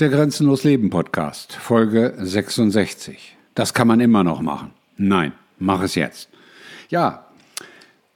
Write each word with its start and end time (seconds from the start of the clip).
Der 0.00 0.10
Grenzenlos 0.10 0.62
Leben 0.62 0.90
Podcast, 0.90 1.54
Folge 1.54 2.14
66. 2.18 3.36
Das 3.56 3.74
kann 3.74 3.88
man 3.88 3.98
immer 3.98 4.22
noch 4.22 4.40
machen. 4.42 4.70
Nein, 4.96 5.32
mach 5.58 5.82
es 5.82 5.96
jetzt. 5.96 6.28
Ja, 6.88 7.26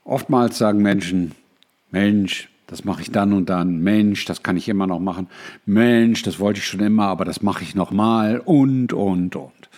oftmals 0.05 0.57
sagen 0.57 0.81
Menschen, 0.81 1.33
Mensch, 1.91 2.47
das 2.67 2.85
mache 2.85 3.01
ich 3.01 3.11
dann 3.11 3.33
und 3.33 3.49
dann. 3.49 3.79
Mensch, 3.81 4.23
das 4.23 4.43
kann 4.43 4.55
ich 4.55 4.69
immer 4.69 4.87
noch 4.87 5.01
machen. 5.01 5.27
Mensch, 5.65 6.23
das 6.23 6.39
wollte 6.39 6.61
ich 6.61 6.67
schon 6.67 6.79
immer, 6.79 7.07
aber 7.07 7.25
das 7.25 7.41
mache 7.41 7.65
ich 7.65 7.75
noch 7.75 7.91
mal 7.91 8.39
und 8.39 8.93
und 8.93 9.35
und. 9.35 9.69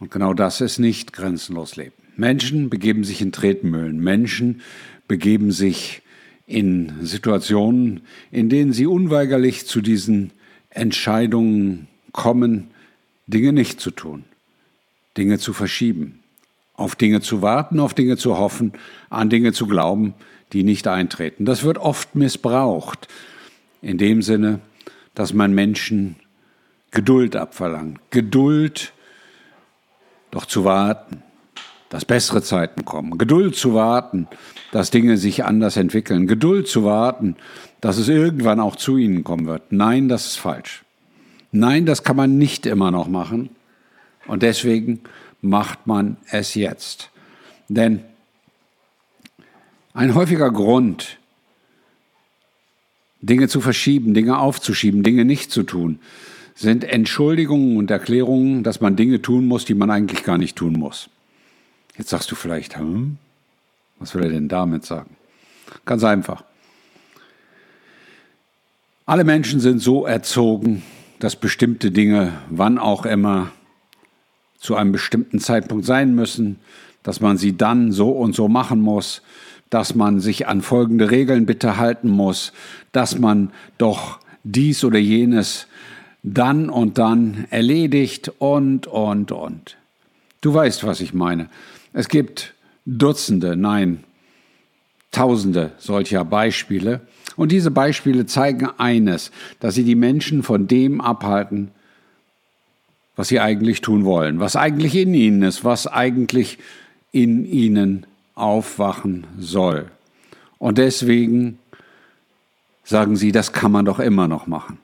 Und 0.00 0.10
genau 0.10 0.34
das 0.34 0.60
ist 0.60 0.80
nicht 0.80 1.12
grenzenlos 1.12 1.76
Leben. 1.76 1.94
Menschen 2.16 2.68
begeben 2.68 3.04
sich 3.04 3.22
in 3.22 3.30
Tretmühlen. 3.30 4.00
Menschen 4.00 4.60
begeben 5.06 5.52
sich 5.52 6.02
in 6.46 6.94
Situationen, 7.02 8.00
in 8.32 8.48
denen 8.48 8.72
sie 8.72 8.86
unweigerlich 8.86 9.68
zu 9.68 9.82
diesen 9.82 10.32
Entscheidungen 10.70 11.88
kommen, 12.12 12.70
Dinge 13.26 13.52
nicht 13.52 13.80
zu 13.80 13.90
tun, 13.90 14.24
Dinge 15.16 15.38
zu 15.38 15.52
verschieben, 15.52 16.20
auf 16.74 16.96
Dinge 16.96 17.20
zu 17.20 17.42
warten, 17.42 17.78
auf 17.78 17.94
Dinge 17.94 18.16
zu 18.16 18.38
hoffen, 18.38 18.72
an 19.08 19.30
Dinge 19.30 19.52
zu 19.52 19.66
glauben, 19.66 20.14
die 20.52 20.64
nicht 20.64 20.88
eintreten. 20.88 21.44
Das 21.44 21.62
wird 21.62 21.78
oft 21.78 22.14
missbraucht, 22.14 23.08
in 23.82 23.98
dem 23.98 24.22
Sinne, 24.22 24.60
dass 25.14 25.32
man 25.32 25.52
Menschen 25.52 26.16
Geduld 26.90 27.36
abverlangt. 27.36 28.00
Geduld, 28.10 28.92
doch 30.30 30.46
zu 30.46 30.64
warten, 30.64 31.22
dass 31.90 32.04
bessere 32.04 32.40
Zeiten 32.40 32.84
kommen. 32.84 33.18
Geduld 33.18 33.56
zu 33.56 33.74
warten, 33.74 34.28
dass 34.72 34.90
Dinge 34.90 35.18
sich 35.18 35.44
anders 35.44 35.76
entwickeln. 35.76 36.26
Geduld 36.26 36.68
zu 36.68 36.84
warten, 36.84 37.36
dass 37.80 37.98
es 37.98 38.08
irgendwann 38.08 38.60
auch 38.60 38.76
zu 38.76 38.96
ihnen 38.96 39.24
kommen 39.24 39.46
wird. 39.46 39.72
Nein, 39.72 40.08
das 40.08 40.26
ist 40.26 40.36
falsch. 40.36 40.84
Nein, 41.52 41.84
das 41.84 42.04
kann 42.04 42.16
man 42.16 42.38
nicht 42.38 42.64
immer 42.64 42.92
noch 42.92 43.08
machen. 43.08 43.50
Und 44.26 44.42
deswegen 44.42 45.00
macht 45.42 45.86
man 45.86 46.16
es 46.30 46.54
jetzt. 46.54 47.10
Denn 47.68 48.00
ein 49.92 50.14
häufiger 50.14 50.52
Grund, 50.52 51.18
Dinge 53.20 53.48
zu 53.48 53.60
verschieben, 53.60 54.14
Dinge 54.14 54.38
aufzuschieben, 54.38 55.02
Dinge 55.02 55.24
nicht 55.24 55.50
zu 55.50 55.64
tun, 55.64 55.98
sind 56.54 56.84
Entschuldigungen 56.84 57.76
und 57.76 57.90
Erklärungen, 57.90 58.62
dass 58.62 58.80
man 58.80 58.94
Dinge 58.94 59.20
tun 59.20 59.46
muss, 59.46 59.64
die 59.64 59.74
man 59.74 59.90
eigentlich 59.90 60.22
gar 60.22 60.38
nicht 60.38 60.54
tun 60.54 60.74
muss. 60.74 61.10
Jetzt 62.00 62.08
sagst 62.08 62.30
du 62.30 62.34
vielleicht, 62.34 62.78
hm, 62.78 63.18
was 63.98 64.14
will 64.14 64.22
er 64.22 64.30
denn 64.30 64.48
damit 64.48 64.86
sagen? 64.86 65.16
Ganz 65.84 66.02
einfach. 66.02 66.44
Alle 69.04 69.22
Menschen 69.22 69.60
sind 69.60 69.80
so 69.80 70.06
erzogen, 70.06 70.82
dass 71.18 71.36
bestimmte 71.36 71.90
Dinge, 71.90 72.32
wann 72.48 72.78
auch 72.78 73.04
immer, 73.04 73.52
zu 74.58 74.76
einem 74.76 74.92
bestimmten 74.92 75.40
Zeitpunkt 75.40 75.84
sein 75.84 76.14
müssen, 76.14 76.58
dass 77.02 77.20
man 77.20 77.36
sie 77.36 77.58
dann 77.58 77.92
so 77.92 78.12
und 78.12 78.34
so 78.34 78.48
machen 78.48 78.80
muss, 78.80 79.20
dass 79.68 79.94
man 79.94 80.20
sich 80.20 80.48
an 80.48 80.62
folgende 80.62 81.10
Regeln 81.10 81.44
bitte 81.44 81.76
halten 81.76 82.08
muss, 82.08 82.54
dass 82.92 83.18
man 83.18 83.52
doch 83.76 84.20
dies 84.42 84.84
oder 84.84 84.98
jenes 84.98 85.66
dann 86.22 86.70
und 86.70 86.96
dann 86.96 87.46
erledigt 87.50 88.32
und, 88.38 88.86
und, 88.86 89.32
und. 89.32 89.76
Du 90.40 90.54
weißt, 90.54 90.84
was 90.84 91.00
ich 91.00 91.12
meine. 91.12 91.48
Es 91.92 92.08
gibt 92.08 92.54
Dutzende, 92.86 93.56
nein, 93.56 94.04
Tausende 95.12 95.72
solcher 95.78 96.24
Beispiele. 96.24 97.00
Und 97.34 97.50
diese 97.50 97.72
Beispiele 97.72 98.26
zeigen 98.26 98.68
eines, 98.78 99.32
dass 99.58 99.74
sie 99.74 99.82
die 99.82 99.96
Menschen 99.96 100.44
von 100.44 100.68
dem 100.68 101.00
abhalten, 101.00 101.72
was 103.16 103.28
sie 103.28 103.40
eigentlich 103.40 103.80
tun 103.80 104.04
wollen, 104.04 104.38
was 104.38 104.54
eigentlich 104.54 104.94
in 104.94 105.12
ihnen 105.14 105.42
ist, 105.42 105.64
was 105.64 105.88
eigentlich 105.88 106.58
in 107.10 107.44
ihnen 107.44 108.06
aufwachen 108.36 109.26
soll. 109.38 109.90
Und 110.58 110.78
deswegen 110.78 111.58
sagen 112.84 113.16
sie, 113.16 113.32
das 113.32 113.52
kann 113.52 113.72
man 113.72 113.84
doch 113.84 113.98
immer 113.98 114.28
noch 114.28 114.46
machen. 114.46 114.78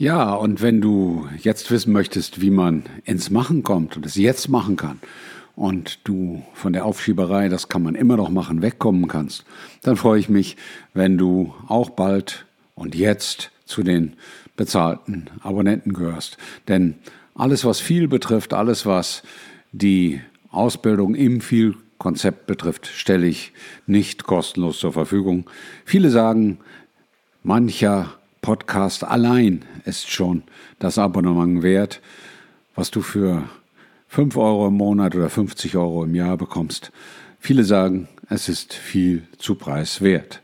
Ja, 0.00 0.32
und 0.32 0.62
wenn 0.62 0.80
du 0.80 1.26
jetzt 1.42 1.72
wissen 1.72 1.92
möchtest, 1.92 2.40
wie 2.40 2.50
man 2.50 2.84
ins 3.02 3.30
Machen 3.30 3.64
kommt 3.64 3.96
und 3.96 4.06
es 4.06 4.14
jetzt 4.14 4.48
machen 4.48 4.76
kann 4.76 5.00
und 5.56 5.98
du 6.04 6.44
von 6.54 6.72
der 6.72 6.84
Aufschieberei, 6.84 7.48
das 7.48 7.68
kann 7.68 7.82
man 7.82 7.96
immer 7.96 8.16
noch 8.16 8.30
machen, 8.30 8.62
wegkommen 8.62 9.08
kannst, 9.08 9.44
dann 9.82 9.96
freue 9.96 10.20
ich 10.20 10.28
mich, 10.28 10.56
wenn 10.94 11.18
du 11.18 11.52
auch 11.66 11.90
bald 11.90 12.46
und 12.76 12.94
jetzt 12.94 13.50
zu 13.64 13.82
den 13.82 14.12
bezahlten 14.54 15.30
Abonnenten 15.40 15.94
gehörst. 15.94 16.38
Denn 16.68 16.94
alles, 17.34 17.64
was 17.64 17.80
viel 17.80 18.06
betrifft, 18.06 18.54
alles, 18.54 18.86
was 18.86 19.24
die 19.72 20.20
Ausbildung 20.52 21.16
im 21.16 21.40
Viel-Konzept 21.40 22.46
betrifft, 22.46 22.86
stelle 22.86 23.26
ich 23.26 23.52
nicht 23.88 24.22
kostenlos 24.22 24.78
zur 24.78 24.92
Verfügung. 24.92 25.50
Viele 25.84 26.10
sagen, 26.10 26.60
mancher 27.42 28.17
Podcast 28.48 29.04
allein 29.04 29.62
ist 29.84 30.08
schon 30.08 30.42
das 30.78 30.96
Abonnement 30.96 31.62
wert, 31.62 32.00
was 32.74 32.90
du 32.90 33.02
für 33.02 33.46
5 34.08 34.38
Euro 34.38 34.68
im 34.68 34.74
Monat 34.74 35.14
oder 35.14 35.28
50 35.28 35.76
Euro 35.76 36.02
im 36.04 36.14
Jahr 36.14 36.38
bekommst. 36.38 36.90
Viele 37.38 37.62
sagen, 37.62 38.08
es 38.30 38.48
ist 38.48 38.72
viel 38.72 39.24
zu 39.36 39.54
preiswert. 39.56 40.40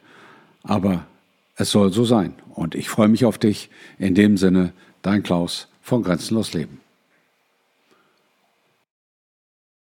Aber 0.65 1.07
es 1.57 1.71
soll 1.71 1.95
so 1.95 2.05
sein. 2.05 2.35
Und 2.51 2.75
ich 2.75 2.91
freue 2.91 3.09
mich 3.09 3.25
auf 3.25 3.39
dich. 3.39 3.71
In 3.99 4.15
dem 4.15 4.37
Sinne, 4.37 4.75
dein 5.01 5.23
Klaus 5.23 5.69
von 5.81 6.03
Grenzenlos 6.03 6.53
Leben. 6.53 6.84